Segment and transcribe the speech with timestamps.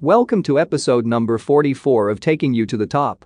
[0.00, 3.24] Welcome to episode number 44 of Taking You to the Top.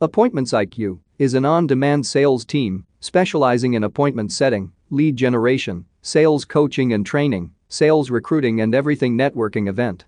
[0.00, 6.44] Appointments IQ is an on demand sales team specializing in appointment setting, lead generation, sales
[6.44, 10.04] coaching and training, sales recruiting, and everything networking event.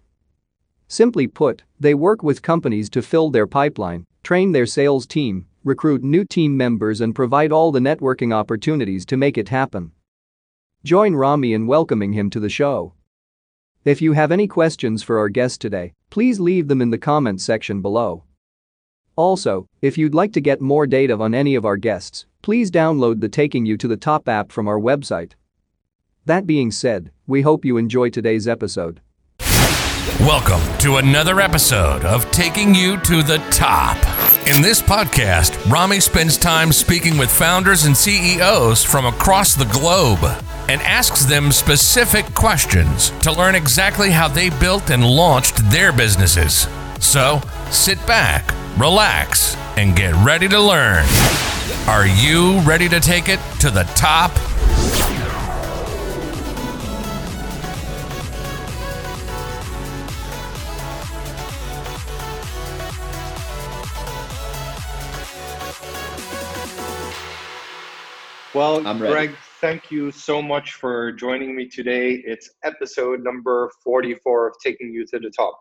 [0.86, 6.04] Simply put, they work with companies to fill their pipeline, train their sales team, recruit
[6.04, 9.90] new team members, and provide all the networking opportunities to make it happen.
[10.84, 12.92] Join Rami in welcoming him to the show.
[13.84, 17.44] If you have any questions for our guest today, please leave them in the comments
[17.44, 18.24] section below.
[19.14, 23.20] Also, if you'd like to get more data on any of our guests, please download
[23.20, 25.32] the Taking You to the Top app from our website.
[26.24, 29.02] That being said, we hope you enjoy today's episode.
[30.18, 33.98] Welcome to another episode of Taking You to the Top.
[34.48, 40.20] In this podcast, Rami spends time speaking with founders and CEOs from across the globe
[40.68, 46.66] and asks them specific questions to learn exactly how they built and launched their businesses.
[47.00, 47.40] So,
[47.70, 51.04] sit back, relax, and get ready to learn.
[51.86, 54.32] Are you ready to take it to the top?
[68.54, 69.12] Well, I'm ready.
[69.12, 72.22] Greg, thank you so much for joining me today.
[72.26, 75.58] It's episode number 44 of Taking You to the Top.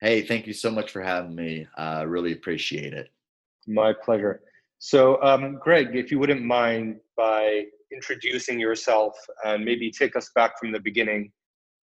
[0.00, 1.66] Hey, thank you so much for having me.
[1.76, 3.10] I uh, really appreciate it.
[3.66, 4.40] My pleasure.
[4.78, 10.58] So, um, Greg, if you wouldn't mind by introducing yourself and maybe take us back
[10.58, 11.32] from the beginning,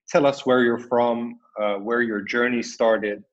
[0.08, 3.24] tell us where you're from, uh, where your journey started,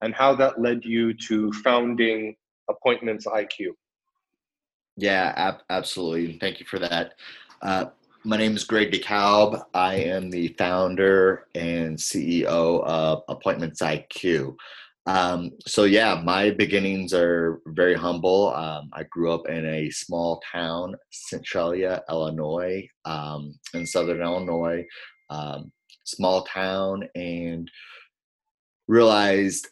[0.00, 2.34] and how that led you to founding
[2.70, 3.74] Appointments IQ.
[4.96, 6.38] Yeah, ab- absolutely.
[6.38, 7.14] Thank you for that.
[7.62, 7.86] Uh,
[8.24, 9.64] my name is Greg DeKalb.
[9.72, 12.44] I am the founder and CEO
[12.84, 14.56] of Appointments IQ.
[15.06, 18.54] Um, so yeah, my beginnings are very humble.
[18.54, 24.84] Um, I grew up in a small town, Centralia, Illinois, um, in Southern Illinois,
[25.30, 25.72] um,
[26.04, 27.70] small town, and
[28.86, 29.68] realized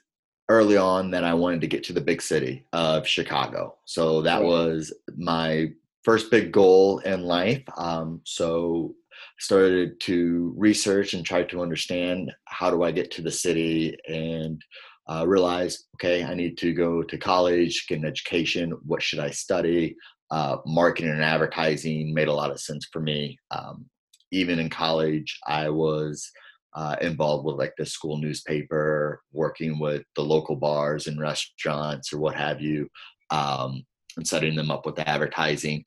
[0.49, 3.77] early on that I wanted to get to the big city of Chicago.
[3.85, 5.69] So that was my
[6.05, 7.63] first big goal in life.
[7.77, 8.95] Um, so
[9.39, 14.63] started to research and try to understand how do I get to the city and
[15.09, 18.73] uh, realized, okay, I need to go to college, get an education.
[18.85, 19.97] What should I study?
[20.31, 23.39] Uh, marketing and advertising made a lot of sense for me.
[23.51, 23.87] Um,
[24.31, 26.31] even in college, I was
[26.75, 32.19] uh, involved with like the school newspaper, working with the local bars and restaurants or
[32.19, 32.89] what have you,
[33.31, 33.85] um,
[34.19, 35.85] and setting them up with advertising.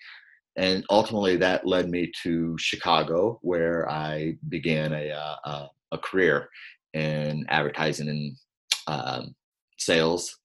[0.55, 6.49] And ultimately, that led me to Chicago, where I began a, uh, a, a career
[6.93, 8.35] in advertising and
[8.87, 9.35] um,
[9.77, 10.37] sales.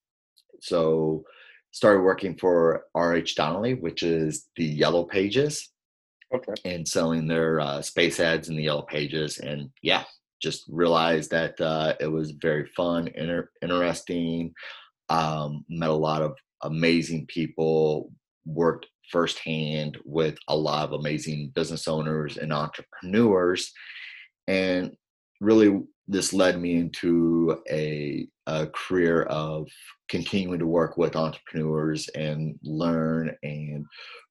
[0.60, 1.24] So,
[1.72, 5.70] started working for RH Donnelley, which is the Yellow Pages,
[6.34, 6.54] Okay.
[6.64, 9.38] and selling their uh, space ads in the Yellow Pages.
[9.38, 10.04] And yeah,
[10.40, 14.52] just realized that uh, it was very fun, inter- interesting.
[15.08, 16.34] Um, met a lot of
[16.66, 18.12] amazing people.
[18.44, 23.72] Worked firsthand with a lot of amazing business owners and entrepreneurs,
[24.46, 24.96] and
[25.40, 29.68] really this led me into a, a career of
[30.08, 33.84] continuing to work with entrepreneurs and learn and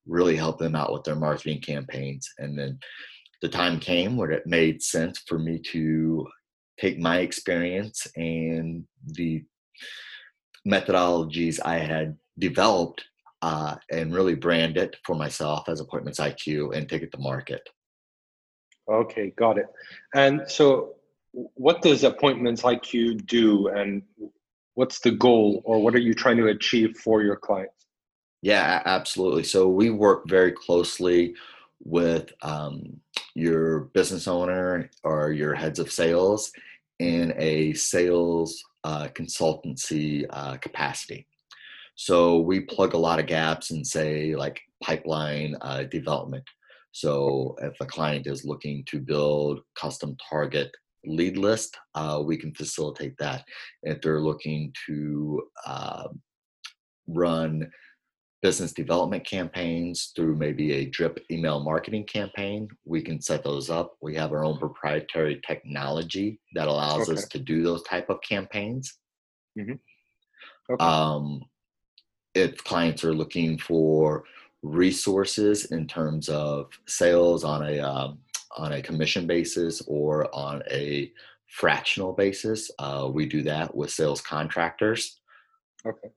[0.06, 2.80] really help them out with their marketing campaigns and then
[3.42, 6.26] the time came where it made sense for me to
[6.80, 9.44] take my experience and the
[10.68, 13.04] methodologies I had developed
[13.42, 17.68] uh, and really brand it for myself as Appointments IQ and take it to market.
[18.90, 19.68] Okay, got it.
[20.14, 20.96] And so,
[21.32, 24.04] what does Appointments IQ do, and
[24.76, 27.86] what's the goal, or what are you trying to achieve for your clients?
[28.42, 29.44] Yeah, absolutely.
[29.44, 31.34] So we work very closely
[31.84, 33.00] with um,
[33.34, 36.52] your business owner or your heads of sales
[37.00, 41.28] in a sales uh, consultancy uh, capacity.
[41.96, 46.44] So we plug a lot of gaps in, say, like pipeline uh, development.
[46.92, 50.72] So if a client is looking to build custom target
[51.06, 53.46] lead list, uh, we can facilitate that.
[53.84, 56.08] If they're looking to uh,
[57.08, 57.70] run
[58.42, 63.96] business development campaigns through maybe a drip email marketing campaign, we can set those up.
[64.02, 69.00] We have our own proprietary technology that allows us to do those type of campaigns.
[70.70, 70.84] Okay.
[70.84, 71.42] Um,
[72.36, 74.26] if clients are looking for
[74.62, 78.20] resources in terms of sales on a um,
[78.58, 81.12] on a commission basis or on a
[81.48, 82.72] fractional basis.
[82.80, 85.20] Uh, we do that with sales contractors.
[85.86, 86.10] Okay.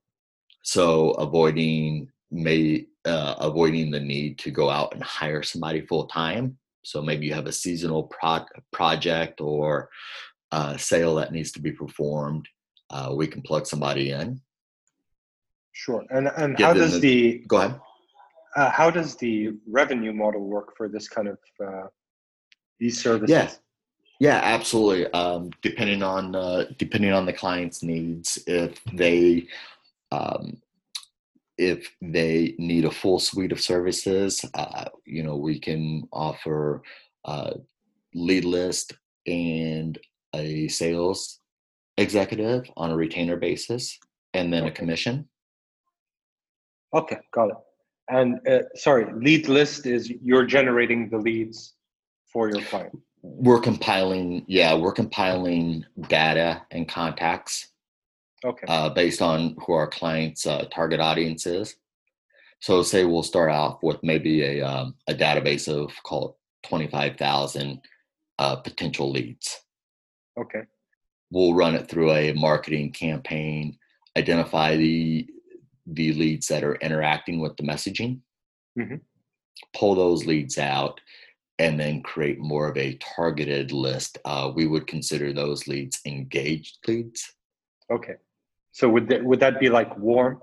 [0.62, 6.58] So avoiding may uh, avoiding the need to go out and hire somebody full time.
[6.82, 9.90] So maybe you have a seasonal pro- project or
[10.52, 12.48] a sale that needs to be performed.
[12.90, 14.40] Uh, we can plug somebody in.
[15.84, 16.04] Sure.
[16.10, 17.00] And and Give how does the-
[17.38, 17.80] the Go ahead.
[18.56, 19.34] uh, how does the
[19.80, 21.86] revenue model work for this kind of uh,
[22.80, 23.30] these services?
[23.30, 23.50] Yeah.
[24.20, 25.06] Yeah, absolutely.
[25.12, 29.46] Um, depending on uh, depending on the client's needs, if they
[30.10, 30.60] um,
[31.56, 36.82] if they need a full suite of services, uh, you know, we can offer
[37.24, 37.52] uh,
[38.14, 38.94] lead list
[39.28, 39.96] and
[40.34, 41.38] a sales
[41.96, 43.96] executive on a retainer basis,
[44.34, 45.28] and then a commission.
[46.94, 47.56] Okay, got it.
[48.10, 51.74] And uh, sorry, lead list is you're generating the leads
[52.32, 52.96] for your client.
[53.22, 57.68] We're compiling, yeah, we're compiling data and contacts
[58.44, 58.66] Okay.
[58.68, 61.74] uh, based on who our client's uh, target audience is.
[62.60, 66.86] So, say we'll start off with maybe a um, a database of call it twenty
[66.86, 67.80] five thousand
[68.38, 69.60] uh, potential leads.
[70.38, 70.62] Okay.
[71.30, 73.76] We'll run it through a marketing campaign,
[74.16, 75.28] identify the
[75.94, 78.20] the leads that are interacting with the messaging,
[78.78, 79.00] Mhm.
[79.74, 81.00] pull those leads out,
[81.58, 84.18] and then create more of a targeted list.
[84.24, 87.34] Uh, we would consider those leads engaged leads.
[87.90, 88.14] Okay.
[88.72, 90.40] So would that would that be like warm?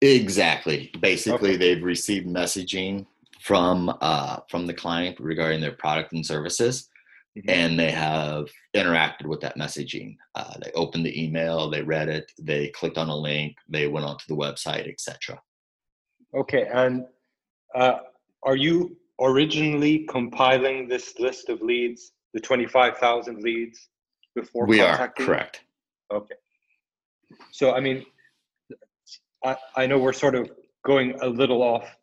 [0.00, 0.92] Exactly.
[1.00, 1.56] Basically, Okay.
[1.56, 3.06] they've received messaging
[3.40, 6.88] from uh, from the client regarding their product and services,
[7.36, 7.44] Mhm.
[7.48, 10.16] and they have interacted with that messaging.
[10.36, 14.06] Uh, they opened the email, they read it, they clicked on a link, they went
[14.06, 15.42] onto the website, etc.
[16.32, 16.68] Okay.
[16.72, 17.06] And
[17.74, 17.98] uh,
[18.44, 23.88] are you originally compiling this list of leads, the twenty five thousand leads,
[24.36, 25.64] before We are correct.
[26.12, 26.34] Okay.
[27.50, 28.06] So I mean,
[29.44, 30.50] I I know we're sort of
[30.84, 31.96] going a little off.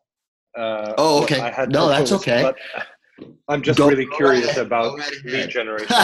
[0.56, 1.40] Uh, Oh, okay.
[1.40, 2.52] I had No, that's okay.
[3.48, 5.86] I'm just Go- really curious ahead, about right lead generation.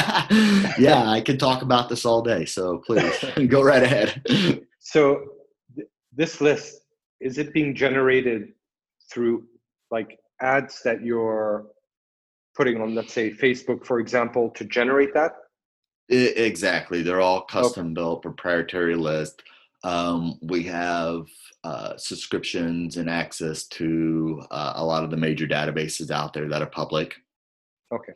[0.78, 2.44] yeah, I can talk about this all day.
[2.44, 4.22] So please go right ahead.
[4.80, 5.24] So
[5.76, 6.82] th- this list
[7.20, 8.52] is it being generated
[9.10, 9.44] through
[9.90, 11.66] like ads that you're
[12.56, 15.36] putting on, let's say Facebook, for example, to generate that?
[16.10, 17.02] I- exactly.
[17.02, 17.52] They're all oh.
[17.52, 19.42] custom built proprietary list.
[19.84, 21.26] Um, we have
[21.64, 26.62] uh, subscriptions and access to uh, a lot of the major databases out there that
[26.62, 27.14] are public.
[27.92, 28.12] Okay.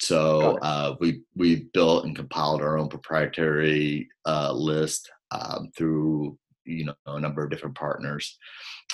[0.00, 6.84] So uh, we we built and compiled our own proprietary uh, list um, through you
[6.86, 8.36] know a number of different partners.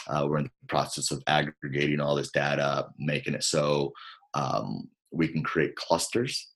[0.08, 3.93] Uh, we're in the process of aggregating all this data, making it so
[4.35, 6.49] um, we can create clusters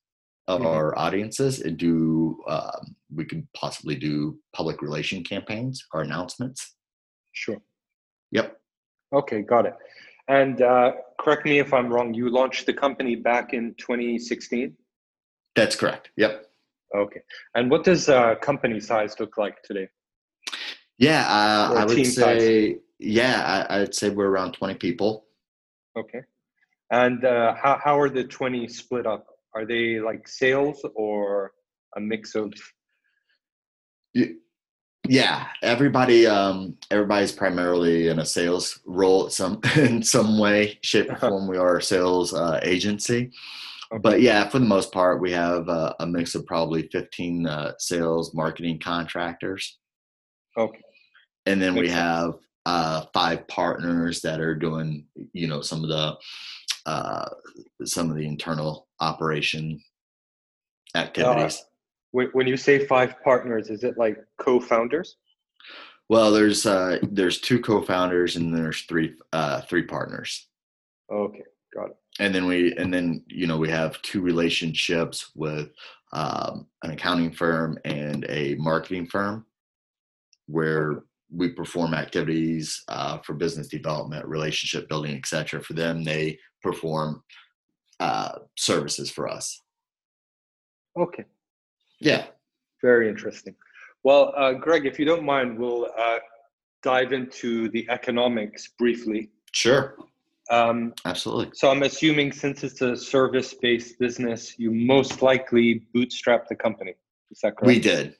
[0.46, 0.67] of Mhm.
[0.67, 6.76] our audiences and do um, we could possibly do public relation campaigns or announcements.
[7.32, 7.61] Sure.
[8.32, 8.61] Yep.
[9.12, 9.75] Okay, got it.
[10.29, 12.12] And uh, correct me if I'm wrong.
[12.14, 14.76] You launched the company back in 2016.
[15.55, 16.11] That's correct.
[16.17, 16.47] Yep.
[16.97, 17.20] Okay.
[17.55, 19.88] And what does uh, company size look like today?
[20.99, 22.40] Yeah, uh, I would team size.
[22.40, 25.26] say yeah, I, I'd say we're around twenty people.
[25.99, 26.20] Okay.
[26.90, 29.26] And uh, how how are the 20 split up?
[29.55, 31.53] Are they like sales or
[31.97, 32.53] a mix of?
[35.07, 41.17] Yeah, everybody um everybody's primarily in a sales role some in some way, shape or
[41.17, 41.49] form.
[41.49, 43.31] We are a sales uh, agency.
[44.00, 47.73] But yeah, for the most part, we have uh, a mix of probably 15 uh,
[47.78, 49.78] sales marketing contractors.
[50.59, 50.81] Okay.
[51.47, 52.02] And then we Makes sense.
[52.02, 52.35] have
[52.67, 56.17] uh, five partners that are doing, you know, some of the
[56.87, 57.29] uh,
[57.85, 59.81] some of the internal operation
[60.95, 61.64] activities.
[62.12, 65.17] When when you say five partners, is it like co-founders?
[66.09, 70.49] Well, there's uh, there's two co-founders and there's three uh, three partners,
[71.11, 71.43] Okay,
[71.75, 71.97] got it.
[72.21, 75.71] and then we and then you know we have two relationships with
[76.12, 79.47] um, an accounting firm and a marketing firm,
[80.47, 81.03] where.
[81.35, 85.61] We perform activities uh, for business development, relationship building, etc.
[85.61, 87.23] For them, they perform
[88.00, 89.61] uh, services for us.
[90.97, 91.25] Okay,
[92.00, 92.26] Yeah,
[92.81, 93.55] very interesting.
[94.05, 96.19] Well, uh, Greg, if you don't mind, we'll uh,
[96.83, 99.31] dive into the economics briefly.
[99.53, 99.97] sure,
[100.50, 101.50] Um, absolutely.
[101.55, 106.95] so I'm assuming since it's a service-based business, you most likely bootstrap the company.
[107.31, 107.67] Is that correct?
[107.67, 108.14] We did.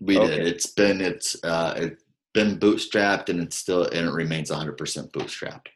[0.00, 0.46] We did.
[0.46, 2.02] It's been it's uh it's
[2.38, 4.76] been bootstrapped and it's still and it remains 100%
[5.10, 5.66] bootstrapped.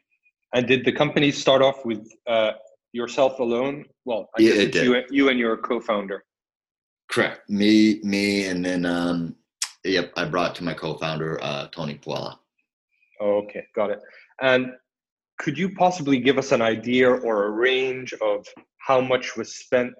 [0.55, 2.53] And did the company start off with uh,
[2.93, 3.85] yourself alone?
[4.05, 4.85] Well, I Yeah, guess it did.
[4.85, 6.23] you, you and your co-founder.
[7.11, 7.49] Correct.
[7.49, 9.35] Me, me, and then um,
[9.83, 12.37] yep, I brought to my co-founder uh, Tony Puella.
[13.21, 13.99] Okay, got it.
[14.41, 14.71] And
[15.39, 19.91] could you possibly give us an idea or a range of how much was spent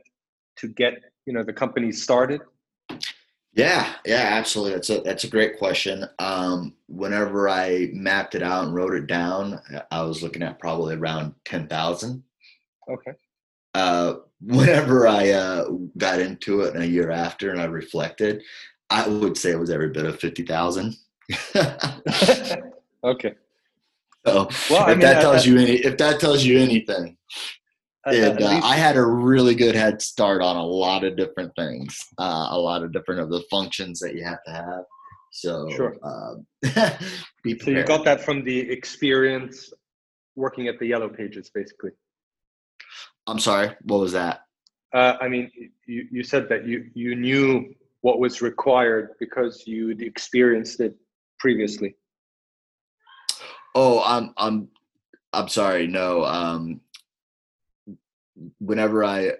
[0.60, 0.93] to get
[1.25, 2.39] you know the company started?
[3.55, 4.74] Yeah, yeah, absolutely.
[4.74, 6.05] That's a that's a great question.
[6.17, 9.60] Um, whenever I mapped it out and wrote it down,
[9.91, 12.24] I was looking at probably around ten thousand.
[12.89, 13.12] Okay.
[13.75, 15.65] Uh, whenever I uh,
[15.98, 18.41] got into it, a year after, and I reflected,
[18.89, 20.95] I would say it was every bit of fifty thousand.
[23.03, 23.36] okay.
[24.25, 27.17] So Well, I if mean, that tells you any, if that tells you anything,
[28.05, 31.98] and uh, I had a really good head start on a lot of different things,
[32.17, 34.83] uh, a lot of different of the functions that you have to have.
[35.31, 35.95] So, Sure.
[36.03, 36.45] um,
[37.43, 39.72] be so you got that from the experience
[40.36, 41.91] working at the Yellow Pages, basically.
[43.25, 43.75] I'm sorry.
[43.83, 44.41] What was that?
[44.93, 45.50] Uh, I mean,
[45.88, 50.95] you, you said that you, you knew what was required because you'd experienced it
[51.39, 51.95] previously.
[53.75, 54.67] Oh, I'm I'm
[55.31, 55.88] I'm sorry.
[55.88, 56.24] No.
[56.24, 56.81] Um,
[58.60, 59.34] whenever I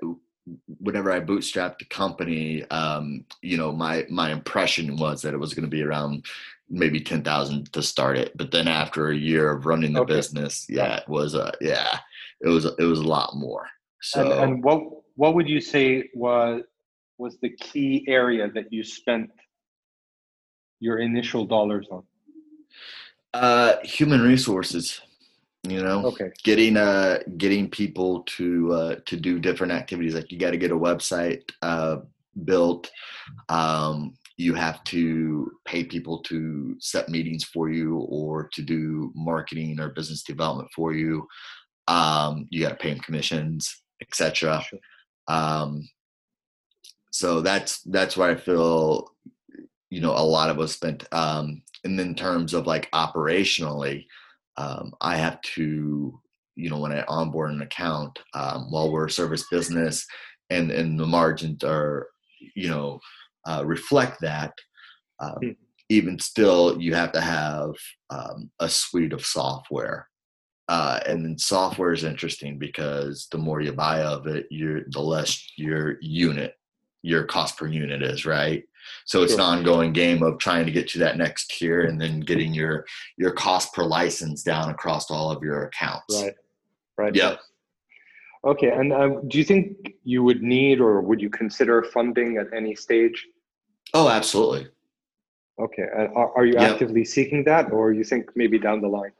[0.80, 5.54] whenever I bootstrapped the company, um, you know, my my impression was that it was
[5.54, 6.26] going to be around
[6.70, 8.36] maybe ten thousand to start it.
[8.38, 10.14] But then after a year of running the Okay.
[10.16, 12.00] business, yeah, it was a yeah,
[12.42, 13.68] it was it was a lot more.
[14.02, 14.82] So And, and what
[15.16, 16.64] what would you say was
[17.18, 19.30] was the key area that you spent
[20.80, 22.04] your initial dollars on?
[23.34, 25.02] uh, human resources,
[25.68, 26.06] you know.
[26.08, 26.30] Okay.
[26.44, 30.72] getting uh getting people to uh to do different activities like you got to get
[30.72, 31.98] a website uh
[32.46, 32.90] built
[33.50, 39.80] um you have to pay people to set meetings for you or to do marketing
[39.80, 41.26] or business development for you
[41.88, 44.80] um you got to pay them commissions etc Sure.
[45.28, 45.88] um
[47.12, 49.08] so that's that's where i feel
[49.90, 54.08] you know a lot of us spent um and in terms of like operationally
[54.58, 56.20] um, I have to,
[56.56, 60.06] you know, when I onboard an account, um, while we're a service business
[60.50, 62.08] and, and the margins are,
[62.56, 63.00] you know,
[63.46, 64.54] uh, reflect that,
[65.20, 65.50] um, Hmm.
[65.90, 67.72] even still, you have to have
[68.10, 70.08] um, a suite of software.
[70.70, 75.02] Uh, and then software is interesting because the more you buy of it, you're, the
[75.02, 76.54] less your unit,
[77.04, 78.64] your cost per unit is, right?
[79.06, 79.42] So it's Sure.
[79.42, 82.86] an ongoing game of trying to get to that next tier and then getting your
[83.18, 86.22] your cost per license down across all of your accounts.
[86.22, 86.34] Right.
[86.98, 87.16] Right.
[87.16, 87.40] Yep.
[88.46, 88.72] Okay.
[88.72, 92.76] And uh, do you think you would need or would you consider funding at any
[92.76, 93.26] stage?
[93.94, 94.68] Oh, absolutely.
[95.60, 95.86] Okay.
[95.96, 96.72] And are, are you Yep.
[96.72, 99.12] actively seeking that, or you think maybe down the line?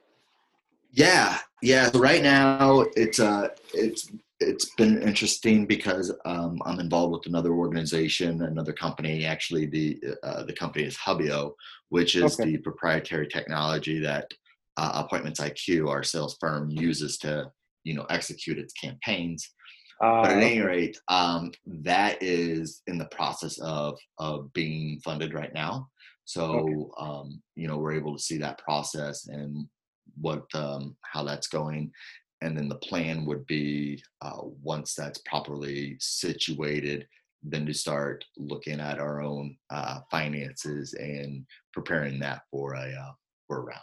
[0.92, 1.90] Yeah, yeah.
[1.90, 4.12] So right now, it's uh, it's
[4.50, 9.26] it's been interesting because um, I'm involved with another organization, another company.
[9.26, 11.56] Actually, the uh, the company is Hubio,
[11.90, 12.52] which is Okay.
[12.52, 14.30] the proprietary technology that
[14.78, 17.52] uh, Appointments IQ, our sales firm, uses to
[17.84, 19.50] you know execute its campaigns.
[20.02, 25.34] Uh, but at any rate, um, that is in the process of of being funded
[25.34, 25.88] right now.
[26.26, 29.68] So um, you know we're able to see that process and
[30.20, 31.92] what um, how that's going,
[32.44, 37.08] and then the plan would be uh, once that's properly situated,
[37.42, 43.12] then to start looking at our own uh, finances and preparing that for a uh,
[43.48, 43.82] for a round.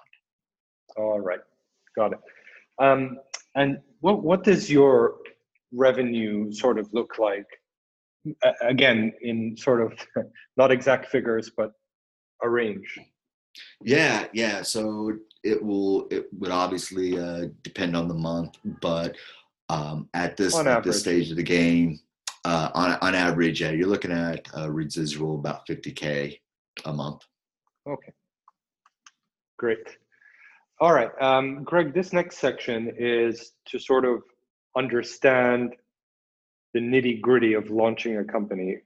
[0.96, 1.40] All right,
[1.96, 2.20] got it.
[2.78, 3.18] Um,
[3.56, 5.16] and what what does your
[5.72, 7.46] revenue sort of look like?
[8.44, 9.92] A- Again, in sort of
[10.56, 11.72] not exact figures, but
[12.42, 12.98] a range.
[13.82, 14.62] Yeah, yeah.
[14.62, 15.12] So
[15.42, 16.06] it will.
[16.10, 19.16] It would obviously uh, depend on the month, but
[19.68, 22.00] um, at this On at this stage of the game,
[22.44, 26.38] uh, on on average, yeah, you're looking at uh, residual about 50k
[26.84, 27.22] a month.
[27.88, 28.12] Okay,
[29.58, 29.96] great.
[30.80, 31.94] All right, um, Greg.
[31.94, 34.22] This next section is to sort of
[34.76, 35.74] understand
[36.72, 38.78] the nitty gritty of launching a company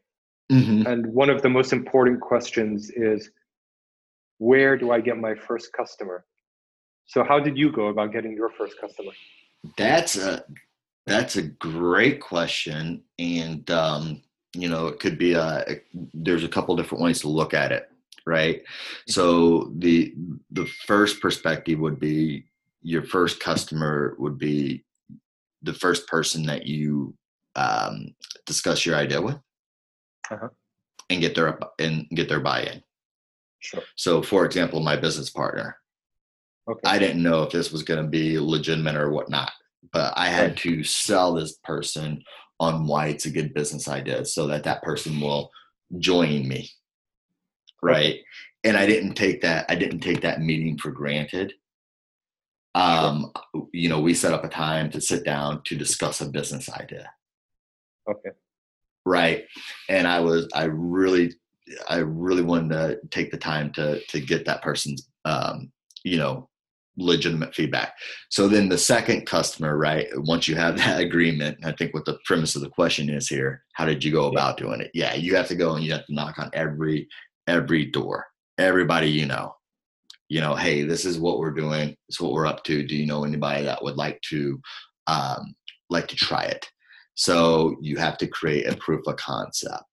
[0.53, 0.87] Mm-hmm.
[0.87, 3.31] And one of the most important questions is
[4.39, 6.25] where do I get my first customer?
[7.07, 9.13] So, how did you go about getting your first customer?
[9.77, 10.45] That's a
[11.07, 14.23] that's a great question, and um,
[14.55, 15.81] you know it could be a.
[16.13, 17.91] There's a couple different ways to look at it,
[18.27, 18.63] right?
[19.07, 20.15] So the
[20.51, 22.47] the first perspective would be
[22.83, 24.85] your first customer would be
[25.63, 27.15] the first person that you
[27.57, 29.39] um, discuss your idea with,
[30.31, 30.49] Uh-huh.
[31.09, 32.83] and get their and get their buy-in.
[33.61, 33.83] Sure.
[33.97, 35.79] So, for example, my business partner,
[36.71, 36.81] Okay.
[36.85, 39.53] I didn't know if this was going to be legitimate or whatnot.
[39.93, 40.57] but I had Right.
[40.59, 42.25] to sell this person
[42.59, 45.51] on why it's a good business idea so that that person will
[45.99, 46.71] join me.
[47.83, 48.21] Right.
[48.65, 51.53] And I didn't take that, I didn't take that meeting for granted.
[52.75, 53.31] Um,
[53.73, 57.11] you know, we set up a time to sit down to discuss a business idea.
[58.11, 58.31] Okay.
[59.05, 59.45] Right.
[59.91, 61.35] And I was, I really,
[61.89, 65.71] I really wanted to take the time to, to get that person's, um,
[66.05, 66.49] you know,
[66.97, 67.95] legitimate feedback.
[68.31, 70.07] So then the second customer, right?
[70.15, 73.65] Once you have that agreement, I think what the premise of the question is here,
[73.75, 74.91] how did you go about doing it?
[74.95, 77.09] Yeah, you have to go and you have to knock on every
[77.47, 78.27] every door,
[78.59, 79.55] everybody you know.
[80.29, 81.89] You know, hey, this is what we're doing.
[81.89, 82.87] This is what we're up to.
[82.87, 84.61] Do you know anybody that would like to
[85.07, 85.55] um,
[85.91, 86.67] like to try it?
[87.15, 89.85] So you have to create a proof of concept.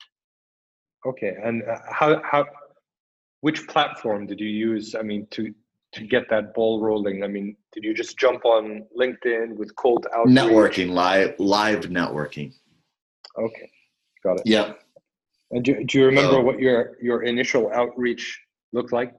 [1.05, 1.36] Okay.
[1.43, 2.46] And uh, how how
[3.41, 4.96] which platform did you use?
[4.96, 5.53] I mean, to
[5.93, 7.24] to get that ball rolling.
[7.24, 10.38] I mean, did you just jump on LinkedIn with cold outreach?
[10.38, 12.53] Networking, live live networking.
[13.38, 13.69] Okay,
[14.24, 14.43] got it.
[14.45, 14.74] Yeah.
[15.51, 18.39] And do, do you remember So- what your your initial outreach
[18.74, 19.13] looked like?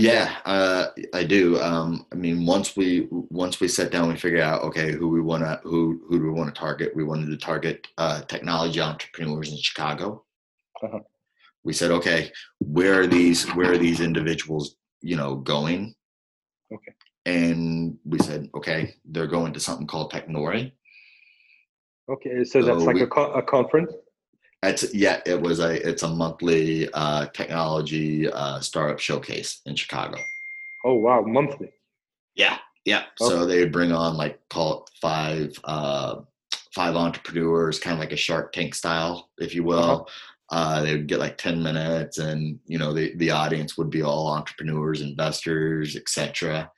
[0.00, 1.60] Yeah, uh, I do.
[1.60, 5.20] Um, I mean, once we once we sat down, we figured out okay who we
[5.20, 6.96] want to who who do we want to target.
[6.96, 10.24] We wanted to target uh, technology entrepreneurs in Chicago.
[10.82, 10.98] Uh-huh.
[11.62, 14.74] We said, okay, where are these where are these individuals
[15.04, 15.94] you know going?
[16.72, 16.92] Okay.
[17.26, 20.72] And we said, okay, they're going to something called Technori.
[22.10, 23.92] Okay, so that's like we- a, co- a conference.
[24.62, 30.16] It's yeah, it was a it's a monthly uh, technology uh, startup showcase in Chicago.
[30.86, 31.70] Oh wow, monthly.
[32.34, 32.56] Yeah,
[32.86, 33.04] yeah.
[33.18, 36.20] So they would bring on like call it five uh
[36.74, 40.08] five entrepreneurs, kind of like a Shark Tank style, if you will.
[40.50, 44.02] Uh they would get like 10 minutes and you know the, the audience would be
[44.02, 46.70] all entrepreneurs investors etc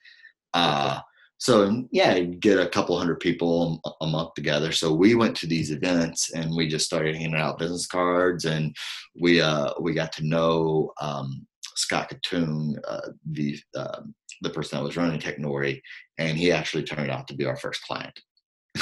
[0.54, 1.00] uh
[1.38, 4.72] so yeah get a couple hundred people a, month together.
[4.72, 8.74] So we went to these events and we just started handing out business cards and
[9.20, 14.84] we uh we got to know um scott Kitun, uh the um the person that
[14.84, 15.80] was running technori
[16.18, 18.18] and he actually turned out to be our first client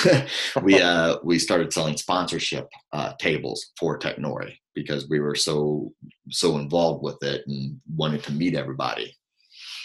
[0.63, 5.93] we uh we started selling sponsorship uh tables for technori because we were so
[6.31, 9.17] so involved with it and wanted to meet everybody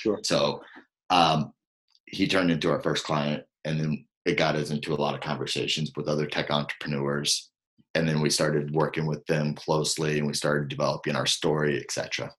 [0.01, 0.19] Sure.
[0.23, 0.61] so
[1.09, 1.53] um
[2.05, 5.21] he turned into our first client and then it got us into a lot of
[5.21, 7.49] conversations with other tech entrepreneurs
[7.95, 12.31] and then we started working with them closely and we started developing our story etc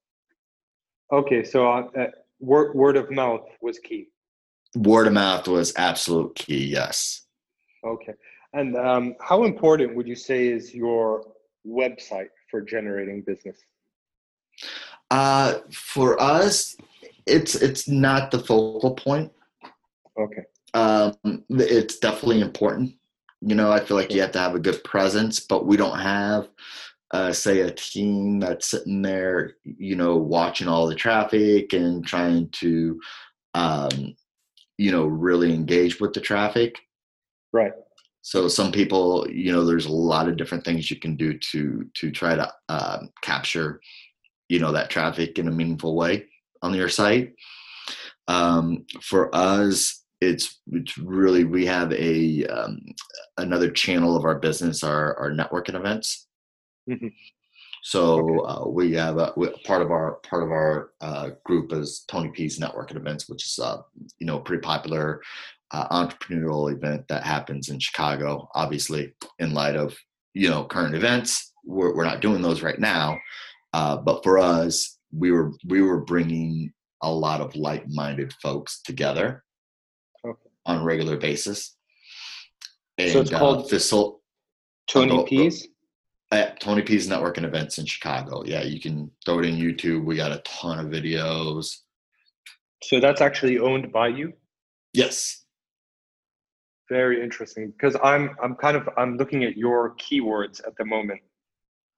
[1.13, 2.07] Okay, so uh, uh,
[2.39, 4.07] word word of mouth was key.
[4.77, 7.27] word of mouth was absolute key yes
[7.85, 8.15] Okay,
[8.53, 11.25] and um, how important would you say is your
[11.67, 13.59] website for generating business?
[15.11, 16.77] uh for us
[17.27, 19.33] it's it's not the focal point
[20.19, 20.43] Okay,
[20.75, 21.15] um,
[21.49, 22.95] it's definitely important.
[23.41, 25.99] You know, I feel like you have to have a good presence, but we don't
[25.99, 26.49] have,
[27.13, 32.51] uh, say, a team that's sitting there, you know, watching all the traffic and trying
[32.51, 33.01] to,
[33.55, 34.15] um,
[34.77, 36.79] you know, really engage with the traffic.
[37.53, 37.73] Right.
[38.23, 41.87] So some people, you know, there's a lot of different things you can do to
[41.95, 43.81] to try to um, capture,
[44.49, 46.27] you know, that traffic in a meaningful way
[46.63, 47.35] on your site.
[48.29, 52.81] Um, for us, it's it's really we have a um,
[53.39, 56.27] another channel of our business, our our networking events.
[56.89, 57.13] Mhm.
[57.83, 62.05] So uh, we have a we, part of our part of our uh, group is
[62.07, 63.79] Tony P's networking events, which is uh,
[64.19, 65.23] you know pretty popular
[65.73, 68.49] uh, entrepreneurial event that happens in Chicago.
[68.55, 69.97] Obviously, in light of
[70.35, 73.19] you know current events, we're we're not doing those right now.
[73.73, 79.43] Uh, but for us, we were we were bringing a lot of like-minded folks together
[80.27, 80.51] Okay.
[80.67, 81.77] on a regular basis.
[82.99, 84.19] And, So it's uh, called- facil-
[84.87, 85.67] Tony go- go- P's.
[86.61, 88.43] Tony P's networking events in Chicago.
[88.45, 90.05] Yeah, you can throw it in YouTube.
[90.05, 91.79] We got a ton of videos.
[92.83, 94.33] So that's actually owned by you.
[94.93, 95.45] Yes.
[96.91, 101.21] Very interesting because I'm I'm kind of I'm looking at your keywords at the moment.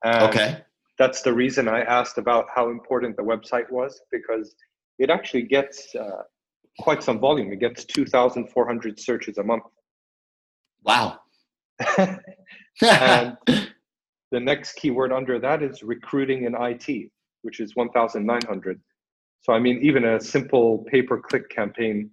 [0.05, 0.59] Okay.
[0.99, 4.55] That's the reason I asked about how important the website was because
[4.99, 6.23] it actually gets uh,
[6.79, 7.53] quite some volume.
[7.53, 9.65] It gets 2,400 searches a month.
[10.85, 11.21] Wow.
[11.99, 12.19] and
[13.47, 17.11] the next keyword under that is recruiting in IT,
[17.43, 18.81] which is 1,900.
[19.41, 22.11] So I mean, even a simple pay-per-click campaign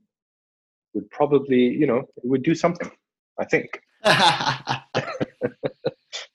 [0.93, 2.91] would probably, you know, it would do something.
[3.39, 3.81] I think.
[4.03, 4.83] I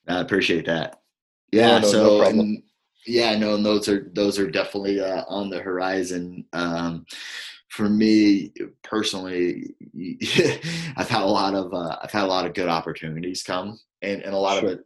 [0.07, 1.01] appreciate that.
[1.53, 1.79] Yeah.
[1.79, 2.41] No, no, no so problem.
[2.41, 2.63] and
[3.07, 6.47] yeah, no, and those are those are definitely uh, on the horizon.
[6.53, 7.05] Um,
[7.69, 9.75] for me personally,
[10.97, 14.23] I've had a lot of uh, I've had a lot of good opportunities come, and,
[14.23, 14.71] and a lot sure.
[14.71, 14.85] of it,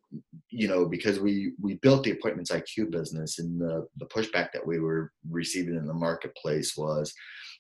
[0.59, 4.67] you know, because we we built the appointments IQ business, and the the pushback that
[4.67, 7.15] we were receiving in the marketplace was,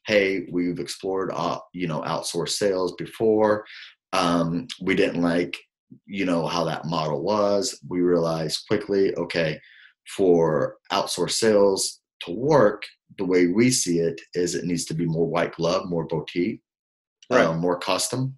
[0.06, 3.64] hey, we've explored uh, you know outsourced sales before,
[4.12, 5.56] um, we didn't like
[6.06, 7.78] you know how that model was.
[7.88, 9.60] We realized quickly, okay,
[10.16, 12.82] for outsourced sales to work,
[13.16, 16.60] the way we see it is it needs to be more white glove, more boutique,
[17.30, 17.46] right.
[17.46, 18.36] um, more custom,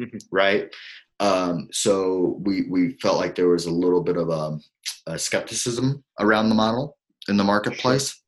[0.00, 0.18] mm-hmm.
[0.32, 0.74] right?
[1.22, 4.58] Um, so we we felt like there was a little bit of a,
[5.06, 8.20] a skepticism around the model in the marketplace.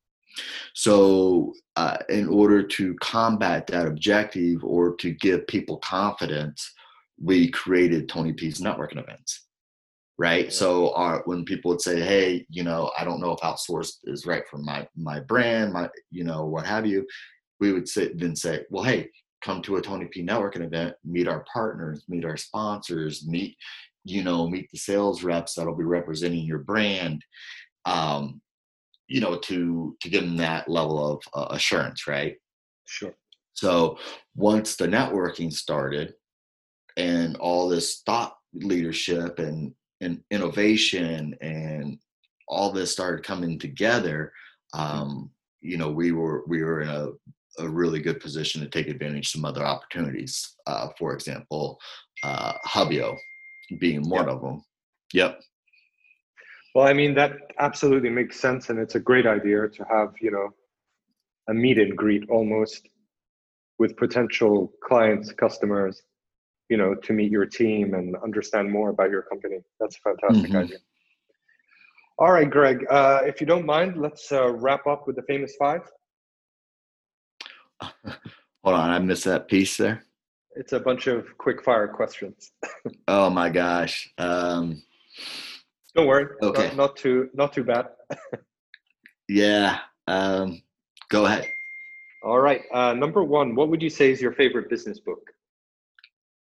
[0.75, 6.73] So, uh, in order to combat that objective or to give people confidence,
[7.21, 9.45] we created Tony P's networking events
[10.17, 10.45] right?
[10.45, 10.51] Yeah.
[10.51, 14.27] So our, when people would say, "Hey, you know, I don't know if outsourced is
[14.27, 17.05] right for my my brand, my you know, what have you,"
[17.61, 19.11] we would say, then say, "Well, hey,
[19.45, 23.57] come to a Tony P networking event, meet our partners, meet our sponsors, meet
[24.07, 27.23] you know, meet the sales reps that'll be representing your brand."
[27.85, 28.41] Um,
[29.07, 32.37] you know, to to give them that level of uh, assurance, right?
[32.87, 33.15] Sure.
[33.53, 33.99] So
[34.35, 36.15] once the networking started,
[36.97, 41.99] and all this thought leadership and and innovation and
[42.49, 44.33] all this started coming together,
[44.75, 45.31] um,
[45.61, 47.09] you know, we were we were in a,
[47.59, 50.57] a really good position to take advantage of some other opportunities.
[50.67, 51.79] Uh, for example,
[52.23, 53.17] uh, Hubio
[53.79, 54.35] being one yep.
[54.35, 54.65] of them.
[55.13, 55.41] Yep.
[56.75, 60.31] Well, I mean that absolutely makes sense, and it's a great idea to have you
[60.31, 60.51] know
[61.49, 62.89] a meet and greet almost
[63.79, 66.03] with potential clients, customers,
[66.69, 70.51] you know to meet your team and understand more about your company that's a fantastic
[70.51, 70.65] mm-hmm.
[70.65, 70.79] idea
[72.19, 75.55] all right greg uh, if you don't mind let's uh, wrap up with the famous
[75.59, 75.83] five
[78.65, 80.05] hold on i missed that piece there.
[80.57, 82.53] It's a bunch of quick fire questions.
[83.09, 84.83] Oh my gosh um,
[85.95, 86.69] don't worry okay.
[86.69, 87.87] not, not too not too bad.
[89.29, 90.63] Yeah um,
[91.09, 91.47] go ahead.
[92.23, 95.31] All right uh, number one what would you say is your favorite business book?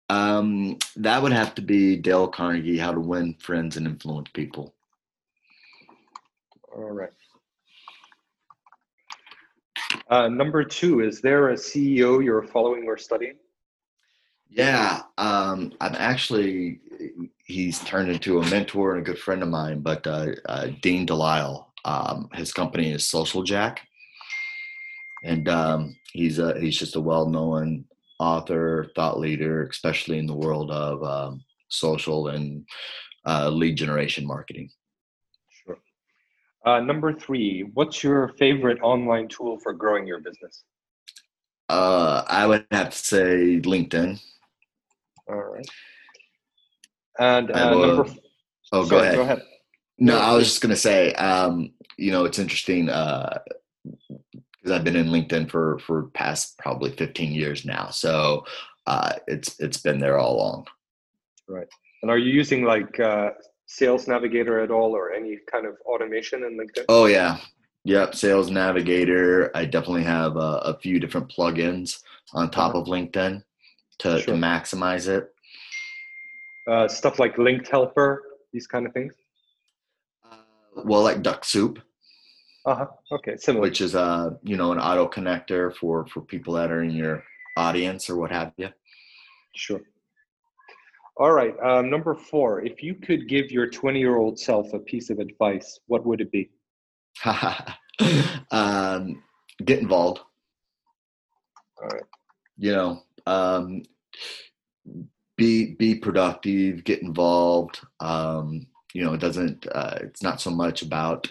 [0.09, 4.75] Um, that would have to be Dale Carnegie, How to Win Friends and Influence People.
[6.75, 7.09] All right.
[10.09, 13.35] Uh, number two, is there a CEO you're following or studying?
[14.49, 16.79] Yeah, um, I'm actually,
[17.45, 21.05] he's turned into a mentor and a good friend of mine, but uh, uh, Dean
[21.05, 23.81] Delisle, um, his company is Social Jack.
[25.23, 27.85] And um, he's a, he's just a well-known
[28.19, 32.65] author, thought leader, especially in the world of um, social and
[33.25, 34.69] uh, lead generation marketing.
[36.65, 40.63] Uh, number three, what's your favorite online tool for growing your business?
[41.69, 44.19] Uh, I would have to say LinkedIn.
[45.29, 45.67] All right.
[47.19, 48.05] And uh, number.
[48.05, 48.17] F-
[48.71, 49.15] oh, Sorry, go ahead.
[49.15, 49.41] Go ahead.
[49.97, 52.89] No, I was just gonna say, um, you know, it's interesting.
[52.89, 53.39] Uh,
[54.65, 57.89] because I've been in LinkedIn for for past probably 15 years now.
[57.89, 58.45] So
[58.87, 60.65] uh, it's it's been there all along.
[61.47, 61.67] Right.
[62.01, 63.31] And are you using like uh,
[63.67, 66.85] Sales Navigator at all, or any kind of automation in LinkedIn?
[66.89, 67.37] Oh yeah,
[67.83, 68.15] yep.
[68.15, 69.51] Sales Navigator.
[69.55, 72.81] I definitely have a, a few different plugins on top uh-huh.
[72.81, 73.43] of LinkedIn
[73.99, 74.21] to, sure.
[74.21, 75.33] to maximize it.
[76.69, 79.13] Uh, stuff like Linked Helper, these kind of things.
[80.29, 80.37] Uh,
[80.83, 81.79] well, like Dux-Soup.
[82.65, 82.87] Uh-huh.
[83.11, 83.61] Okay, similar.
[83.61, 87.23] Which is uh, you know, an auto connector for for people that are in your
[87.57, 88.69] audience or what have you.
[89.55, 89.81] Sure.
[91.17, 91.57] All right.
[91.61, 95.19] Um, number four, if you could give your 20 year old self a piece of
[95.19, 96.49] advice, what would it be?
[98.51, 99.23] um,
[99.63, 100.19] get involved.
[101.81, 102.03] All right.
[102.57, 103.83] You know, um,
[105.37, 107.79] be be productive, get involved.
[107.99, 109.67] Um, you know, it doesn't.
[109.67, 111.29] Uh, it's not so much about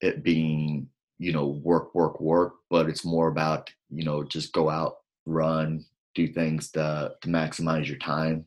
[0.00, 0.88] it being
[1.18, 5.84] you know work work work but it's more about you know just go out run
[6.14, 8.44] do things to to maximize your time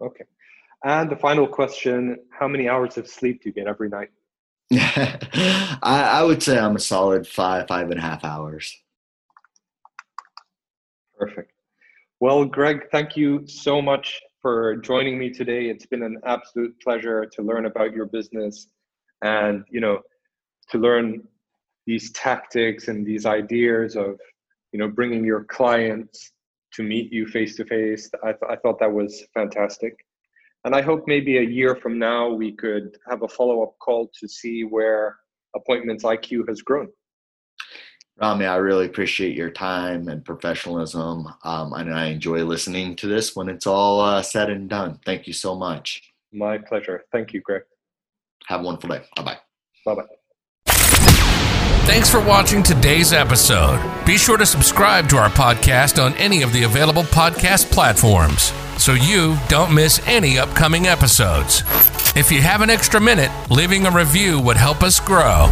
[0.00, 0.24] okay.
[0.84, 4.10] And the final question how many hours of sleep do you get every night?
[4.72, 8.76] I, I would say i'm a solid five five and a half hours.
[11.18, 11.52] Perfect.
[12.20, 15.68] Well greg thank you so much for joining me today.
[15.68, 18.68] It's been an absolute pleasure to learn about your business
[19.22, 20.00] and you know
[20.70, 21.22] to learn
[21.86, 24.20] these tactics and these ideas of
[24.72, 26.32] you know bringing your clients
[26.72, 29.94] to meet you face to face I, thought that was fantastic
[30.64, 34.28] and i hope maybe a year from now we could have a follow-up call to
[34.28, 35.16] see where
[35.54, 36.88] appointments iq has grown
[38.20, 43.36] Rami, I really appreciate your time and professionalism, um, and I enjoy listening to this
[43.36, 44.98] when it's all uh, said and done.
[45.04, 46.02] Thank you so much.
[46.32, 47.04] My pleasure.
[47.12, 47.62] Thank you, Greg.
[48.46, 49.04] Have a wonderful day.
[49.16, 49.38] Bye bye.
[49.84, 50.17] Bye bye.
[51.88, 53.80] Thanks for watching today's episode.
[54.04, 58.92] Be sure to subscribe to our podcast on any of the available podcast platforms so
[58.92, 61.62] you don't miss any upcoming episodes.
[62.14, 65.48] If you have an extra minute, leaving a review would help us grow.